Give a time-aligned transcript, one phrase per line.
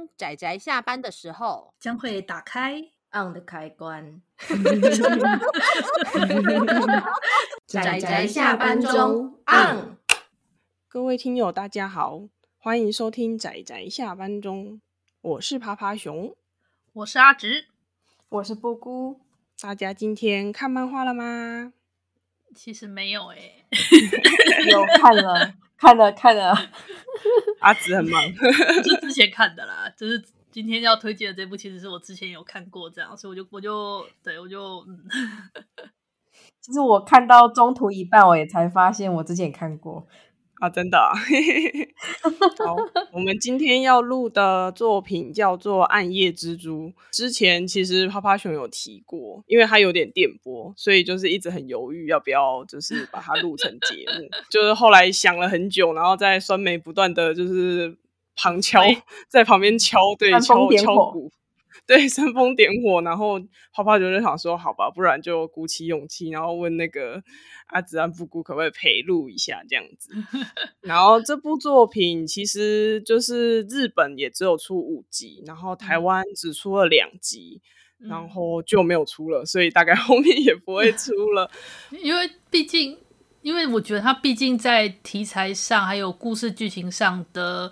[0.00, 2.80] 当宅宅下班的时候，将会打开
[3.12, 4.22] on 的开关。
[7.66, 9.98] 仔仔下班中 on。
[10.88, 12.22] 各位听友，大家好，
[12.56, 14.80] 欢迎收听仔仔下班中，
[15.20, 16.34] 我是趴趴熊，
[16.94, 17.66] 我是阿直，
[18.30, 19.20] 我是布姑。
[19.60, 21.74] 大家今天看漫画了吗？
[22.54, 26.54] 其实没有诶、欸， 有看了，看了，看了。
[27.60, 28.22] 阿紫很忙，
[28.84, 29.90] 就之前看的啦。
[29.96, 34.98] 就是今天要推荐的这部，其实是我之前有看过，这样，所以我就我就对我就嗯。
[36.60, 40.06] 其实我看到中途一半，我也才发现我之前也看过。
[40.60, 41.10] 啊，真的啊！
[42.64, 42.76] 好，
[43.12, 46.88] 我们今天要录的作品叫做《暗夜蜘蛛》。
[47.10, 54.28] 之前其实趴趴熊有提过，因为它有点电波，所以就是一直很犹豫要不要，就是把它录成节目。
[54.50, 57.96] 就是后来想了很久，然后在酸梅不断的就是
[58.36, 58.82] 旁敲，
[59.28, 61.32] 在旁边敲，对，敲敲鼓。
[61.86, 63.40] 对，煽风点火，然后
[63.72, 67.22] 泡泡就就想说，好吧，不然就鼓起勇气，然后问那个
[67.66, 70.10] 阿子安布谷可不可以陪录一下这样子。
[70.82, 77.60] 然后这部作品其实就是日本也只有出五集，然后台湾只出了两集，
[78.00, 81.50] 嗯、然后就没有出了，所以大概后面也不会出了。
[82.02, 82.98] 因为毕竟，
[83.42, 87.70] 因为我觉得它毕竟在题材上还有故事剧情上的。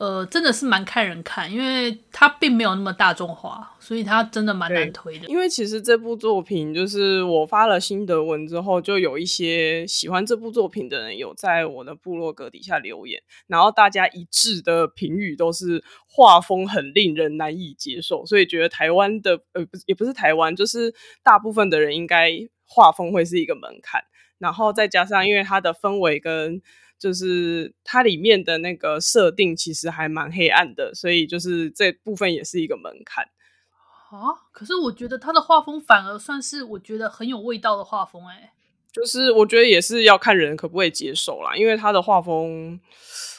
[0.00, 5.28] 呃，真的是蛮看人看，因为它并没有那么大众化，所以它真的蛮难推的。
[5.28, 22.30] 因为其实这部作品，就是我发了心得文之后，就有一些喜欢这部作品的人有在我的部落格底下留言，然后大家一致的评语都是画风很令人难以接受，所以觉得台湾的呃不也不是台湾，就是大部分的人应该
[22.64, 24.02] 画风会是一个门槛，
[24.38, 26.62] 然后再加上因为它的氛围跟。
[27.00, 33.24] 就是它里面的那个设定其实还蛮黑暗的，所以就是这部分也是一个门槛
[34.10, 34.36] 啊。
[34.52, 38.52] 可是我觉得他的画风反而算是我觉得很有味道的画风，哎，
[38.92, 42.78] 就是我觉得也是要看人可不可以接受啦，因为他的画风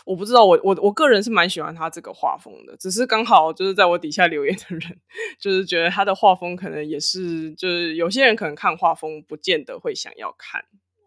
[0.03, 4.97] 我不知道，我我我个人是蛮喜欢他这个画风的，只是刚好就是在我底下留言的人，
[5.39, 10.59] 就是觉得他的画风可能也是，就是有些人可能看画风不见得会想要看，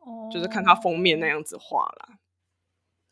[0.06, 2.20] 哦，就是看他封面那样子画啦。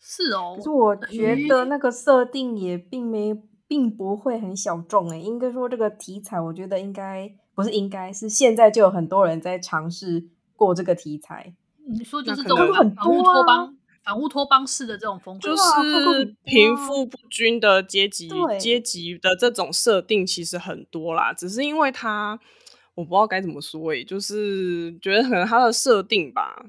[0.04, 3.32] 是哦，可是我觉得那个设定也并没
[3.68, 11.54] 并不会很小众诶，应该说这个题材，我觉得应该不是应该是现在就有很多人在尝试过这个题材。
[11.86, 22.38] 你说就是这种反乌托邦、反乌托邦式的这种风格，就是贫富不均的阶级阶级的这种设定其实很多啦，只是因为它
[22.96, 26.66] 我不知道该怎么说诶，就是觉得可能它的设定吧。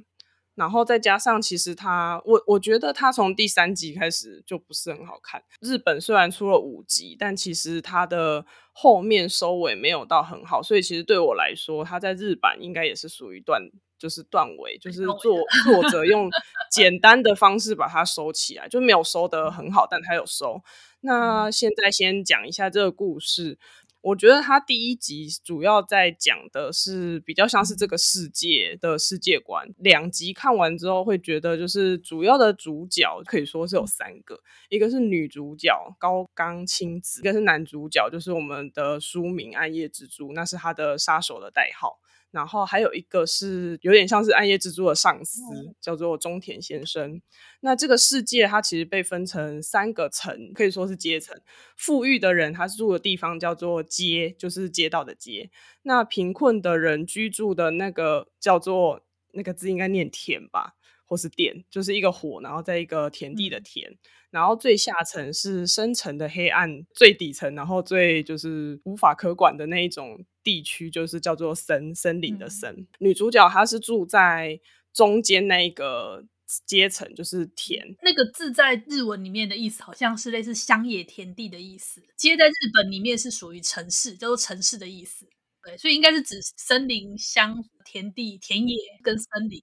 [0.55, 5.43] 然后再加上，其实他，我我觉得他从第三集开始就不是很好看。
[5.61, 13.61] 日本虽然出了五集，但其实它的后面收尾没有到很好，所以其实对我来说，它在日版应该也是属于断，
[13.97, 16.29] 就是断尾，就是作作者 用
[16.71, 20.61] 简单的方式把它收起来，就没有收得很好，但他有收。
[21.05, 23.57] 那现在先讲一下这个故事。
[24.03, 29.65] 我觉得他第一集主要在讲的是比较像是这个世界的世界观。
[29.77, 41.97] 两集看完之后会觉得，就是主要的主角可以说是有三个，一个是女主角高冈青子，一个是男主角，就是我们的书名暗夜蜘蛛，那是他的杀手的代号。
[42.33, 45.43] 然后还有一个是有点像是暗夜蜘蛛的上司，
[45.79, 47.21] 叫做中田先生。
[47.59, 51.39] 那这个世界它其实被分成三个层，可以说是阶层。
[51.77, 55.51] 富裕的人他住的地方叫做街，就是街道的街。
[55.83, 59.01] 那贫困的人居住的那个叫做
[59.33, 60.73] 那个字应该念田吧，
[61.05, 63.91] 或是店，就是一个火，然后在一个田地的田。
[63.91, 63.97] 嗯
[64.33, 72.73] 然后最下层是深层的黑暗，最底层，然后最就是无法可管的那一种地区，就是叫做森森林的森。
[72.73, 74.59] 嗯、女主角她是住在
[74.91, 76.25] 中间那一个
[76.65, 77.95] 阶层，就是田。
[78.01, 82.01] 那个字在日文里面的意思好像是类似乡野田地的意思。
[82.17, 85.27] 街在日本里面是属于城市，叫做城市的意思。
[85.63, 89.61] 对，所以应该是指森林、乡、田地、田野跟森林，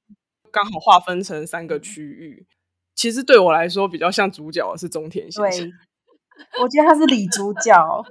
[0.52, 2.46] 刚好划分成三个区域。
[2.48, 2.56] 嗯
[2.96, 5.70] 其实对我来说，比较像主角的是中田先生。
[5.70, 5.72] 对，
[6.60, 8.04] 我觉得他是李主角。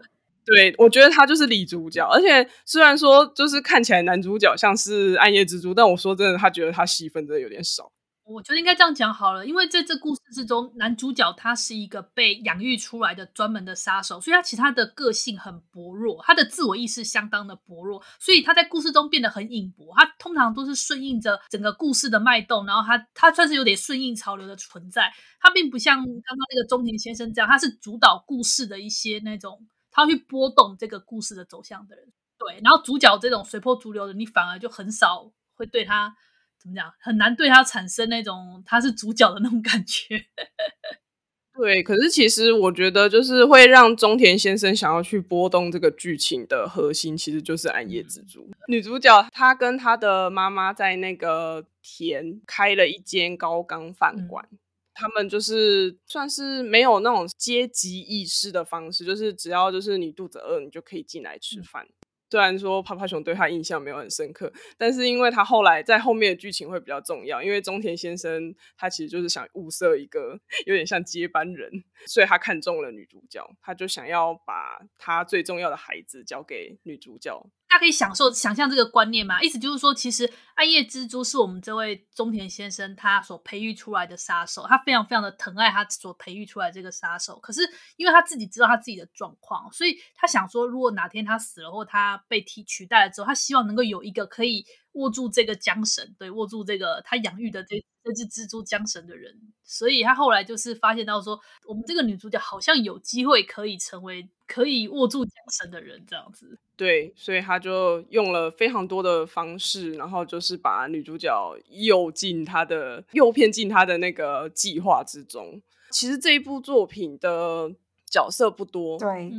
[0.43, 2.03] 对，我觉得他就是李主角。
[2.07, 7.91] 而且虽然说就是看起来男主角像是暗夜蜘蛛，但我说真的，他觉得他戏份真的有点少。
[8.29, 19.91] 我觉得应该这样讲好了，因为在这故事之中，男主角他是一个被养育出来的专门的杀手，所以他其他的个性很薄弱，他的自我意识相当的薄弱，所以他在故事中变得很隐薄。
[19.97, 25.11] 他通常都是顺应着整个故事的脉动，然后他他算是有点顺应潮流的存在。
[25.39, 32.05] 他并不像刚刚那个中田先生这样，他是主导故事的一些那种，他会去波动这个故事的走向的人。
[32.37, 36.15] 对，然后主角这种随波逐流的，你反而就很少会对他。
[36.59, 36.91] 怎么讲？
[36.99, 40.25] 很难对他产生那种他是主角的那种感觉。
[41.59, 48.49] 对，可是其实我觉得，就是会让中田先生想要去波动这个剧情的核心，其实就是暗夜蜘蛛。
[48.69, 54.57] 女主角她跟她的妈妈在那个田开了一间高冈饭馆，嗯、
[54.93, 61.85] 他们就是算是没有那种阶级意识的方式，就是只要就是你肚子饿，你就可以进来吃饭。
[61.85, 61.93] 嗯
[62.29, 77.49] 虽然说趴趴熊对他印象没有很深刻，但是因为他后来在后面的剧情会比较重要，因为中田先生他其实就是想物色一个有点像接班人，所以他看中了女主角，他就想要把他最重要的孩子交给女主角。
[77.79, 79.41] 可以享受想象这个观念吗？
[79.41, 87.39] 意思就是说，其实暗夜蜘蛛是我们这位中田先生他所培育出来的杀手，他非常非常的疼爱他所培育出来这个杀手。
[87.39, 87.61] 可是
[87.95, 99.33] 因为他自己知道他自己的状况，所以他想说，如果哪天他死了或他被替取代了之后，他希望能够有一个可以握住这个缰绳，对，握住这个他养育的这这只蜘蛛缰绳的人。
[99.63, 106.57] 所以他后来就是发现到说，我们这个女主角好像有机会可以成为可以握住缰绳的人，这样子。
[106.75, 115.61] 对，所以他就用了非常多的方式，然后就是把女主角诱进他的、诱骗进他的那个计划之中。
[115.91, 117.71] 其实这一部作品的
[118.05, 118.97] 角色不多。
[118.97, 119.31] 对，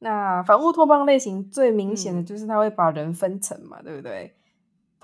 [0.00, 4.34] 那反乌托邦类型最明显的就是他会把人分层嘛，嗯、对不对？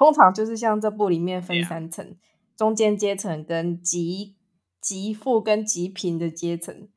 [0.00, 2.16] 通常就是像这部里面分三层：Yeah.
[2.56, 4.34] 中间阶层、跟极
[4.80, 6.88] 极富跟极贫的阶层。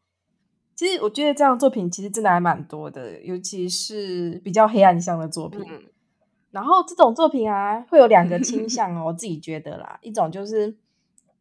[0.73, 5.61] 其实我觉得这样的作品其实真的还蛮多的，尤其是比较黑暗向的作品。
[5.69, 5.83] 嗯、
[6.51, 10.77] 然后这种作品啊，会有两个倾向哦， 我自己觉得啦，一种就是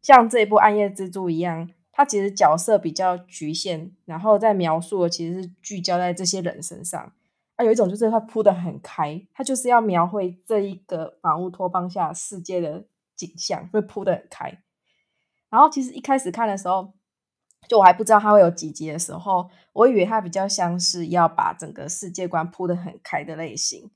[0.01, 7.13] 像这一部《暗夜蜘蛛》一样，它其实角色比较局限，然后在描述的其实是聚焦在这些人身上。
[7.63, 14.61] 有一种就是它铺的很开，它就是要描绘这一个反乌托邦下世界的景象，会铺的很开。
[15.49, 16.93] 然后其实一开始看的时候。
[17.69, 23.89] 就我还不知道它会有几集的时候，我以为它比较像是要把整个世界观铺得很开的类型，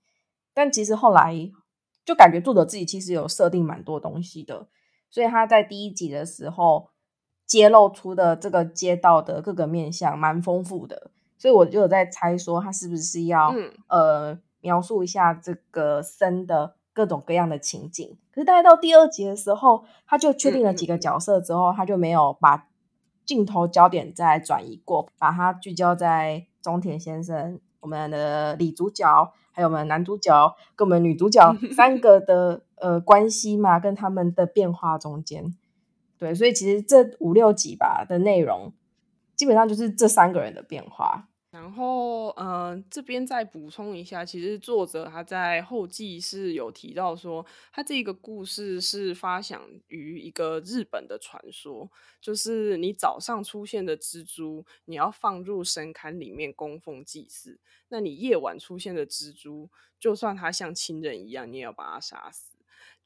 [0.54, 1.52] 但其实后来
[2.06, 4.70] 就感觉作者自己其实有设定蛮多东西的，
[5.10, 6.92] 所以他在第一集的时候
[7.46, 18.18] 揭露出的这个街道的各个面相蛮丰富的，所以我就有在猜说他是不是要、嗯、呃描述一下这个森的各种各样的情景。
[18.32, 22.68] 可是大概到第二集的时候，他就确定了几个角色之后，他就没有把。
[23.26, 35.54] 镜头焦点再转移过，把它聚焦在中田先生、我们的女主角，还有我们男主角跟我们女主角 三个的呃关系嘛，跟他们的变化中间，
[36.18, 38.72] 对，所以其实这五六集吧的内容，
[39.38, 41.30] 基本上就是这三个人的变化。
[41.50, 51.90] 然后，嗯、呃，这边再补充一下，其实作者他在后记是有提到说，他这个故事是发想于一个日本的传说，
[52.20, 57.58] 就是你早上出现的蜘蛛，你要放入神龛里面供奉祭祀；
[57.88, 62.57] 那你夜晚出现的蜘蛛，就算它像亲人一样，你也要把它杀死。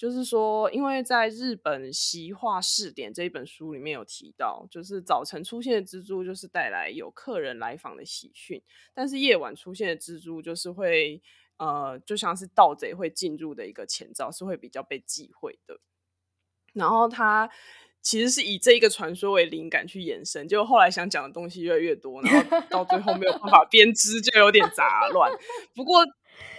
[0.02, 8.60] 就是说，因为在日本《习话试点》这一本书里面有提到，就是早晨出现的蜘蛛就是带来有客人来访的喜讯，
[8.96, 11.22] 但是夜晚出现的蜘蛛就是会，
[11.58, 15.80] 呃，就像是盗贼会进入的一个前兆，是会比较被忌讳的。
[16.74, 17.48] 然后他
[18.02, 25.32] 其实是以这一个传说为灵感去延伸，就后来想讲的东西越来越多，然后到最后没有办法编织，就有点杂乱。
[25.76, 26.04] 不过。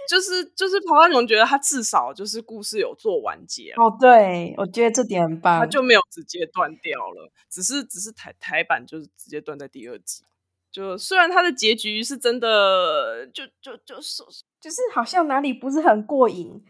[0.09, 3.97] 就是就是，跑跑总觉得他至少就是故事有做完结哦。
[4.01, 10.25] 对，我觉得这点很棒，他就没有直接断掉了，只是只是台台版就是直接断在第二集。
[10.71, 14.23] 就虽然他的结局是真的，就就就是
[14.61, 16.65] 就是好像哪里不是很过瘾，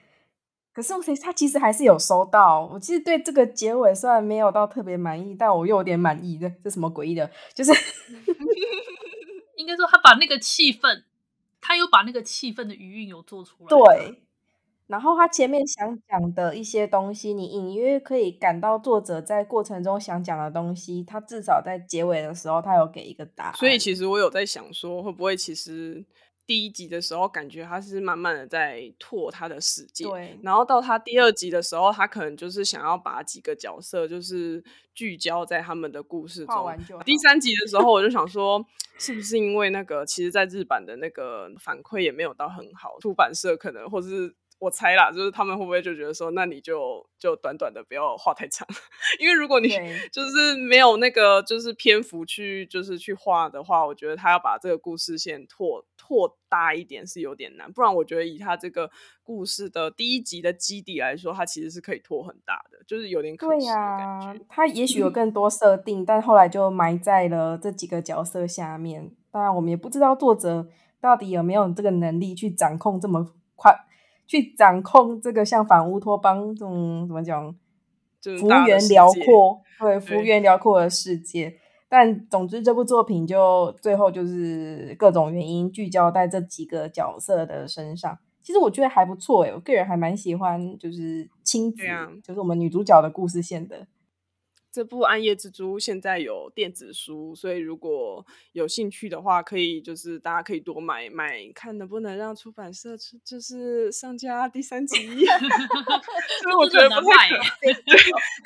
[0.75, 2.69] 可是我他其实还是有收到。
[2.73, 6.53] 我其实对这个结尾虽然没有到特别满意，但我又有点满意的。
[6.62, 7.31] 这什么诡异的？
[7.55, 7.71] 就是
[9.57, 11.05] 应该说他把那个气氛。
[11.73, 14.23] 他有把那个气氛的余韵有做出来，对。
[14.88, 23.55] 然后他前面想讲的一些东西，你隐约可以感到作者在过程中想讲的东西，他至少在结尾的时候，他有给一个答案。
[23.55, 26.05] 所以其实我有在想说，会不会其实
[26.47, 30.39] 第一集的时候，感觉他是慢慢的在拓他的世界，对。
[30.43, 34.63] 然后到他第二集的时候，他可能就是想要把几个角色就是
[34.95, 36.77] 聚焦在他们的故事中。
[37.05, 38.65] 第三集的时候，我就想说，
[38.99, 44.35] 是不是因为那个，其实在日版的那个反馈也没有到很好，出版社可能或是。
[44.59, 48.65] 我猜啦，就是他们会不会就觉得说，那你就就短短的不要画太长，
[49.19, 49.69] 因为如果你
[50.13, 57.73] 就是没有那个就是篇幅去就是去画的话，我觉得他要把这个故事线拓拓大一点是有点难。
[57.73, 58.91] 不然我觉得以他这个
[59.23, 64.33] 故事的第一集的基底来说，它其实是可以拓很大的，就是有点可惜的感觉。
[64.33, 69.13] 对啊，他也许有更多设定，但后来就埋在了这几个角色下面。
[69.31, 70.67] 当然，我们也不知道作者
[71.01, 73.73] 到底有没有这个能力去掌控这么快。
[74.27, 77.55] 去掌控这个像反乌托邦这种怎么讲，
[78.41, 81.59] 幅员辽阔，对，幅员辽阔的世界。
[81.95, 88.19] 但总之，这部作品就最后就是各种原因聚焦在这几个角色的身上。
[88.43, 93.87] 其实我觉得还不错诶，我个人还蛮喜欢，就是亲子，啊、就是我们女主角的故事线的。
[94.73, 104.97] 这部《暗夜蜘蛛》现在有电子书，所以如果有兴趣的话，可以就是大家可以多买买，看能不能让出版社出就是上架第三集。
[106.41, 107.45] 所以我觉得不太可能。
[107.61, 107.75] 对，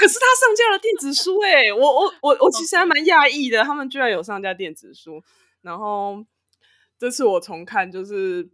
[0.06, 5.22] 可是他上架了电子书， 哎，我我我我其实还蛮讶异的，他们居然有上架电子书。
[5.62, 6.24] 然后
[6.98, 8.50] 这次我重看，就是。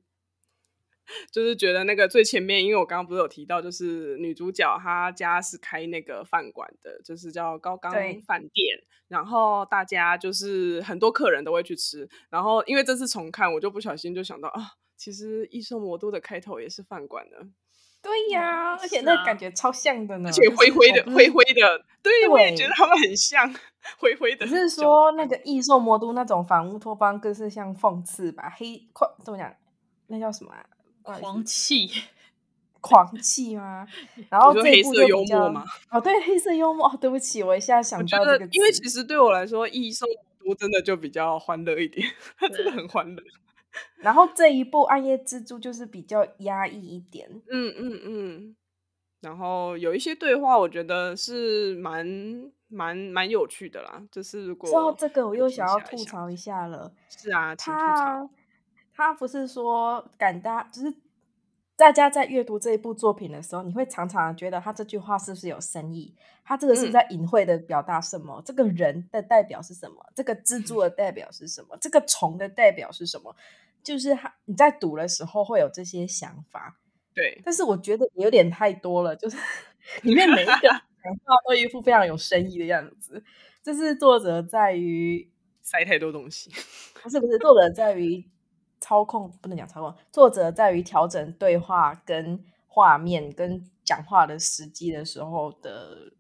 [1.33, 7.93] 就是觉得那个最前面，因为我刚刚不是有提到，就是女主角她家是开那个饭馆的，就是叫高冈
[8.25, 8.79] 饭店。
[9.09, 12.09] 然后大家就是很多客人都会去吃。
[12.31, 14.63] 然后因为这次重看，我就不小心就想到啊，
[14.97, 17.49] 其实《异兽魔都》的开头也是饭馆的。
[18.03, 21.85] 对呀、嗯，而且那感觉超像的呢，而且灰灰的，灰灰的。
[22.03, 23.55] 对，对我也觉得他们很像，
[23.99, 24.45] 灰灰的。
[24.45, 28.53] 只是说那个《异兽魔都》那种反乌托邦，更是像讽刺吧？
[28.57, 29.55] 黑快怎么讲？
[30.09, 30.65] 那叫什么啊？
[31.05, 31.91] 狂气，
[32.81, 33.87] 狂气吗？
[34.29, 35.65] 然后这黑色幽默吗？
[35.91, 36.89] 哦，对，黑色幽默。
[36.89, 40.07] 哦，对不起，我一下想到这个，因为其实对我来说，异兽
[40.41, 42.05] 魔都真的就比较欢乐一点，
[42.37, 43.23] 它真的很欢乐。
[43.97, 48.57] 然后这一部《暗夜蜘蛛》就是比较压抑一点，嗯嗯嗯。
[49.21, 52.05] 然后有一些对话，我觉得是蛮
[52.67, 54.03] 蛮蛮有趣的啦。
[54.11, 56.93] 就是如果说到这个，我又想要吐槽一下了。
[57.09, 58.29] 是啊，请吐槽。
[58.95, 60.93] 他不是说感大，就是
[61.77, 66.15] 大家在阅读这一部作品的时候，你会常常觉得他这句话是不是有深意？
[66.45, 68.35] 他这个是不是在隐晦的表达什么？
[68.41, 68.43] 嗯。
[68.45, 70.05] 这个人的代表是什么？
[70.17, 71.79] 这个蜘蛛的代表是什么？
[71.81, 73.35] 这个虫的代表是什么？
[73.83, 76.79] 就是他你在读的时候会有这些想法，
[77.15, 77.41] 对。
[77.45, 79.37] 但是我觉得有点太多了，就是
[80.03, 83.23] 里面每一个 讲话都一副非常有深意的样子。
[83.63, 86.51] 这是作者在于塞太多东西，
[87.03, 88.29] 不是不是，作者在于。
[88.85, 96.13] 操控不能讲操控，作者在于调整对话跟画面跟讲话的时机的时候的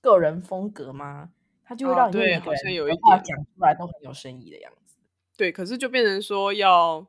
[0.00, 1.30] 个人风格吗？
[1.64, 4.87] 他就会让你每个人的话讲出来都很有深意的样子。
[5.38, 7.06] 对，可是就变成说要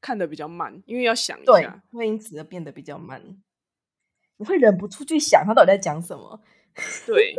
[0.00, 3.20] 看的比较慢，因为要想一下，会因此而变得比较慢。
[4.36, 6.40] 你会忍不住去想他到底在讲什么。
[7.06, 7.34] 对，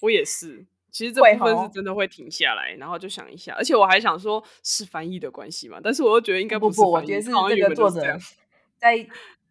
[0.00, 0.64] 我也是。
[0.92, 5.80] 其实这部分是真的会停下来，然后就想一下，而且我还想说，是翻译的关系嘛？
[5.82, 8.00] 但是我又觉得应该不是，不不，我觉得是这个作者
[8.78, 9.04] 在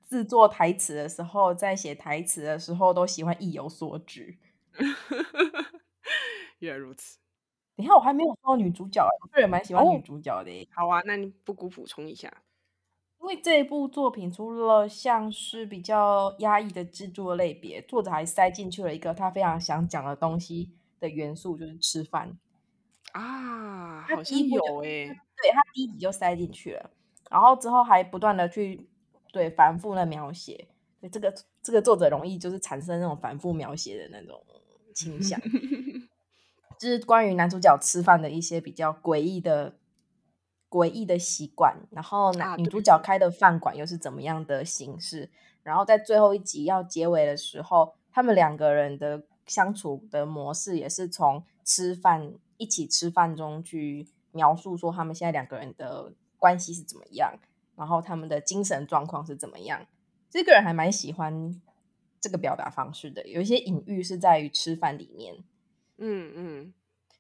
[0.08, 4.38] 制作台词的时候，在写台词的时候，都喜欢意有所指。
[6.60, 7.18] 原来如此。
[7.76, 10.52] 等一下，我还没有说到女主角，我个人蛮喜欢女主角的。
[10.52, 10.68] 哦。
[10.76, 12.32] 好啊，那你不辜补充一下，
[13.22, 20.72] 因为这一部作品除了像是比较压抑的制作类别，作者还塞进去了一个他非常想讲的东西。
[21.04, 22.38] 的元素就是吃饭
[23.12, 26.92] 啊，好像有诶、欸，对，他第一集就塞进去了，
[27.30, 28.88] 然后之后还不断的去
[29.34, 30.66] 对反复的描写，
[31.02, 34.42] 对这个这个作者容易就是产生那种反复描写的那种
[34.96, 35.38] 倾向，
[36.84, 39.76] 就是关于男主角吃饭的一些比较诡异的
[40.70, 45.30] 诡异的习惯，然后男女主角开的饭馆又是怎么样的形式，
[45.64, 49.24] 然后在最后一集要结尾的时候，他们两个人的。
[49.46, 57.38] 相处的模式也是从吃饭一起吃饭中去描述说他们现在两个人的关系是怎么样，
[57.76, 59.86] 然后他们的精神状况是怎么样。
[60.30, 61.62] 这个人还蛮喜欢
[62.22, 65.44] 这个表达方式的，有一些隐喻是在于吃饭里面。
[65.98, 66.74] 嗯嗯，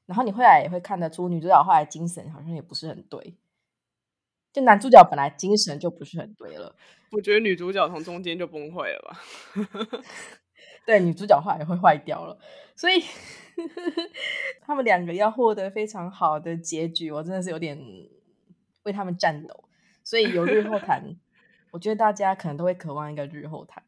[0.06, 3.36] 然后你后来也会看得出女主角后来精神好像也不是很对，
[4.52, 6.76] 就男主角本来精神就不是很对了。
[7.12, 10.02] 我觉得女主角从中间就崩溃了吧。
[10.86, 12.38] 对，女主角后来也会坏掉了，
[12.76, 13.02] 所以
[14.62, 17.80] 他们两个要获得非常好的结局，我真的是有点
[18.84, 19.64] 为他们颤抖。
[20.04, 21.16] 所以有日后谈，
[21.72, 23.82] 我觉得大家可能都会渴望一个日后谈。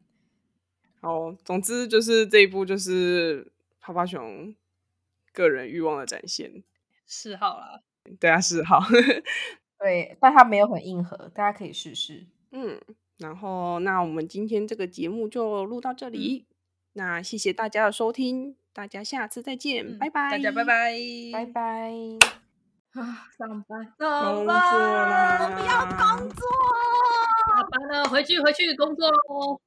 [1.02, 4.54] 好，总之就是这一部就是趴趴熊
[5.36, 6.64] 个人欲望的展现，
[7.06, 7.82] 嗜好啦，
[8.18, 8.80] 对啊，嗜好，
[9.78, 12.26] 对，但它没有很硬核，大家可以试试。
[12.52, 12.80] 嗯，
[13.18, 16.56] 然后那我们今天这个节目就录到这里，嗯、
[16.94, 20.94] 那谢谢大家的收听，大家下次再见，嗯、拜拜，大家拜拜，
[21.34, 21.44] 拜。
[21.44, 21.92] 拜。
[22.92, 26.48] 啊，上班，工作啦，我不要工作，
[27.46, 29.60] 下班了，回去回去工作喽。